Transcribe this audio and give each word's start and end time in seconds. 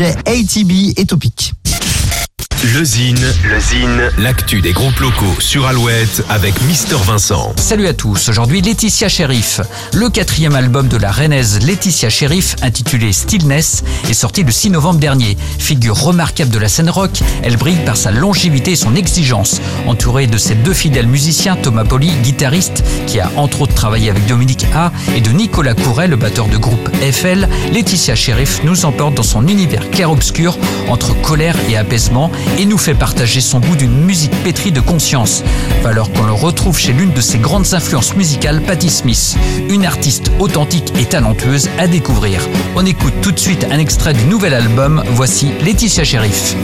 ATB 0.00 0.96
et 0.96 1.06
Topic. 1.06 1.54
Le 2.64 2.84
Zine, 2.84 3.24
le 3.44 3.60
Zine, 3.60 4.10
l'actu 4.18 4.60
des 4.60 4.72
groupes 4.72 4.98
locaux 4.98 5.36
sur 5.38 5.68
Alouette 5.68 6.24
avec 6.28 6.60
Mister 6.62 6.96
Vincent. 6.96 7.52
Salut 7.56 7.86
à 7.86 7.94
tous, 7.94 8.28
aujourd'hui 8.28 8.60
Laetitia 8.60 9.08
Sheriff. 9.08 9.60
Le 9.94 10.10
quatrième 10.10 10.56
album 10.56 10.88
de 10.88 10.96
la 10.96 11.12
rennaise 11.12 11.64
Laetitia 11.64 12.10
Sheriff, 12.10 12.56
intitulé 12.60 13.12
Stillness, 13.12 13.84
est 14.10 14.12
sorti 14.12 14.42
le 14.42 14.50
6 14.50 14.70
novembre 14.70 14.98
dernier. 14.98 15.36
Figure 15.60 15.96
remarquable 15.96 16.50
de 16.50 16.58
la 16.58 16.68
scène 16.68 16.90
rock, 16.90 17.20
elle 17.44 17.56
brille 17.56 17.78
par 17.86 17.96
sa 17.96 18.10
longévité 18.10 18.72
et 18.72 18.76
son 18.76 18.96
exigence. 18.96 19.60
Entourée 19.86 20.26
de 20.26 20.36
ses 20.36 20.56
deux 20.56 20.74
fidèles 20.74 21.06
musiciens, 21.06 21.54
Thomas 21.54 21.84
Poli, 21.84 22.10
guitariste, 22.24 22.82
qui 23.06 23.20
a 23.20 23.30
entre 23.36 23.62
autres 23.62 23.74
travaillé 23.74 24.10
avec 24.10 24.26
Dominique 24.26 24.66
A, 24.74 24.90
et 25.14 25.20
de 25.20 25.30
Nicolas 25.30 25.74
Couret, 25.74 26.08
le 26.08 26.16
batteur 26.16 26.48
de 26.48 26.56
groupe 26.56 26.90
FL, 27.12 27.48
Laetitia 27.72 28.16
Sheriff 28.16 28.64
nous 28.64 28.84
emporte 28.84 29.14
dans 29.14 29.22
son 29.22 29.46
univers 29.46 29.88
clair-obscur 29.90 30.58
entre 30.88 31.14
colère 31.22 31.54
et 31.70 31.76
apaisement 31.76 32.32
et 32.58 32.64
nous 32.64 32.78
fait 32.78 32.94
partager 32.94 33.40
son 33.40 33.60
goût 33.60 33.76
d'une 33.76 34.04
musique 34.04 34.32
pétrie 34.42 34.72
de 34.72 34.80
conscience. 34.80 35.42
Alors 35.84 36.12
qu'on 36.12 36.24
le 36.24 36.32
retrouve 36.32 36.78
chez 36.78 36.92
l'une 36.92 37.12
de 37.12 37.20
ses 37.20 37.38
grandes 37.38 37.74
influences 37.74 38.14
musicales, 38.14 38.62
Patti 38.62 38.90
Smith, 38.90 39.36
une 39.68 39.84
artiste 39.84 40.30
authentique 40.38 40.92
et 40.98 41.04
talentueuse 41.04 41.68
à 41.78 41.86
découvrir. 41.86 42.40
On 42.76 42.86
écoute 42.86 43.14
tout 43.22 43.32
de 43.32 43.38
suite 43.38 43.66
un 43.70 43.78
extrait 43.78 44.14
du 44.14 44.24
nouvel 44.24 44.54
album, 44.54 45.02
voici 45.14 45.50
Laetitia 45.64 46.04
Sheriff. 46.04 46.54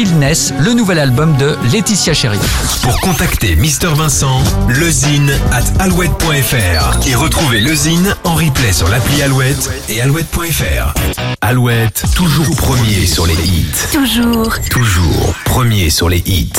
Stillness, 0.00 0.54
le 0.58 0.72
nouvel 0.72 0.98
album 0.98 1.36
de 1.36 1.58
Laetitia 1.70 2.14
Chéri. 2.14 2.38
Pour 2.80 2.98
contacter 3.00 3.54
Mister 3.54 3.88
Vincent, 3.88 4.42
lezine 4.70 5.30
at 5.52 5.62
alouette.fr 5.78 7.06
et 7.06 7.14
retrouver 7.14 7.60
lezine 7.60 8.16
en 8.24 8.34
replay 8.34 8.72
sur 8.72 8.88
l'appli 8.88 9.20
Alouette 9.20 9.70
et 9.90 10.00
alouette.fr. 10.00 10.94
Alouette, 11.42 12.04
toujours 12.16 12.56
premier 12.56 13.04
sur 13.04 13.26
les 13.26 13.34
hits. 13.34 13.66
Toujours. 13.92 14.54
Toujours 14.70 15.34
premier 15.44 15.90
sur 15.90 16.08
les 16.08 16.22
hits. 16.24 16.52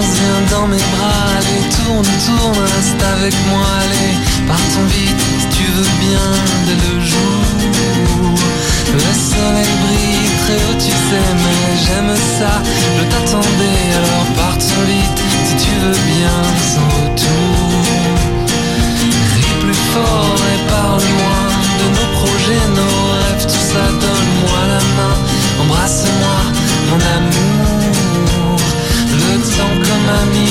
viens 0.00 0.58
dans 0.58 0.66
mes 0.66 0.84
bras, 0.94 1.26
allez, 1.36 1.64
tourne, 1.76 2.06
tourne, 2.26 2.58
reste 2.58 3.02
avec 3.16 3.34
moi, 3.48 3.66
allez, 3.82 4.14
partons 4.46 4.86
vite, 4.88 5.20
si 5.40 5.46
tu 5.56 5.64
veux 5.72 5.92
bien, 6.00 6.26
dès 6.66 6.78
le 6.88 7.00
jour. 7.00 7.44
Le 8.92 9.00
soleil 9.00 9.74
brille 9.84 10.30
très 10.44 10.56
haut, 10.64 10.78
tu 10.78 10.90
sais, 10.90 11.28
mais 11.42 11.76
j'aime 11.84 12.14
ça, 12.38 12.62
je 12.98 13.04
t'attendais, 13.10 13.84
alors 13.98 14.26
partons 14.36 14.84
vite, 14.86 15.18
si 15.46 15.54
tu 15.64 15.72
veux 15.80 16.00
bien. 16.14 16.53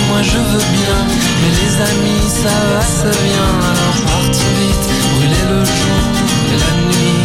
Moi 0.09 0.21
je 0.21 0.39
veux 0.49 0.67
bien, 0.79 0.97
mais 1.39 1.51
les 1.59 1.73
amis, 1.91 2.25
ça 2.43 2.55
va, 2.69 2.81
ça 2.81 3.11
vient, 3.25 3.55
alors 3.71 3.97
partons 4.05 4.53
vite, 4.59 4.87
brûler 5.13 5.45
le 5.51 5.59
jour 5.65 6.03
et 6.53 6.57
la 6.63 6.73
nuit, 6.87 7.23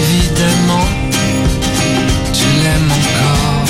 évidemment. 0.00 0.88
Tu 2.32 2.46
l'aimes 2.62 2.92
encore, 3.00 3.62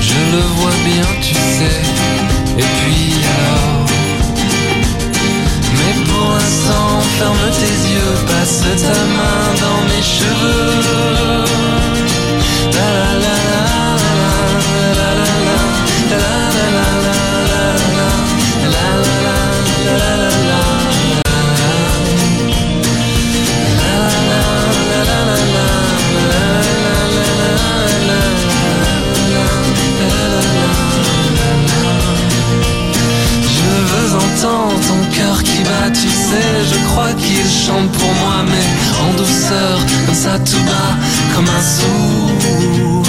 je 0.00 0.20
le 0.34 0.42
vois 0.56 0.78
bien, 0.84 1.08
tu 1.20 1.34
sais, 1.34 1.78
et 2.58 2.68
puis 2.78 3.08
alors? 3.36 3.86
Mais 5.78 5.94
pour 6.08 6.26
l'instant, 6.34 6.90
ferme 7.18 7.46
tes 7.60 7.76
yeux, 7.92 8.14
passe 8.26 8.60
ta 8.82 9.00
main 9.16 9.40
dans 9.64 9.77
tu 35.92 36.08
sais, 36.08 36.52
je 36.70 36.78
crois 36.88 37.12
qu'il 37.12 37.44
chante 37.66 37.90
pour 37.92 38.12
moi, 38.22 38.44
mais 38.46 38.66
en 39.04 39.14
douceur, 39.14 39.78
comme 40.06 40.14
ça 40.14 40.38
tout 40.38 40.62
bas, 40.64 40.96
comme 41.34 41.48
un 41.48 41.62
sourd. 41.62 43.02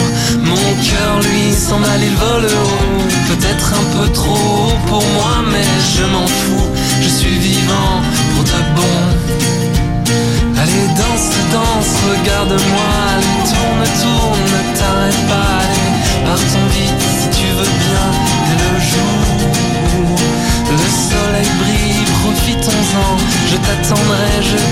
Mon 0.44 0.70
cœur 0.84 1.20
lui 1.22 1.54
s'emballe, 1.54 2.02
il 2.02 2.16
vole 2.16 2.46
haut, 2.46 3.04
peut-être 3.30 3.74
un 3.74 3.98
peu 3.98 4.14
trop 4.14 4.72
pour 4.88 5.04
moi, 5.16 5.44
mais 5.52 5.68
je 5.96 6.04
m'en 6.06 6.28
fous, 6.28 6.70
t'attendrai, 23.70 24.42
je 24.42 24.69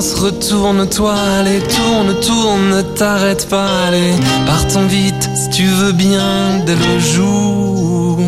retourne-toi, 0.00 1.14
allez, 1.14 1.60
tourne, 1.60 2.14
tourne, 2.20 2.70
ne 2.70 2.82
t'arrête 2.82 3.48
pas, 3.48 3.68
allez, 3.86 4.14
partons 4.46 4.86
vite, 4.86 5.28
si 5.34 5.50
tu 5.50 5.64
veux 5.64 5.92
bien, 5.92 6.60
dès 6.64 6.74
le 6.74 6.98
jour. 6.98 8.18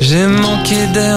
J'ai 0.00 0.26
manqué 0.26 0.76
d'air. 0.94 1.00